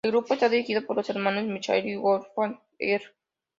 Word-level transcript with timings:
El 0.03 0.13
grupo 0.13 0.33
está 0.33 0.49
dirigido 0.49 0.83
por 0.83 0.95
los 0.95 1.07
hermanos 1.11 1.43
Michael 1.43 1.85
y 1.87 1.95
Wolfgang 1.95 2.57
Herz. 2.79 3.13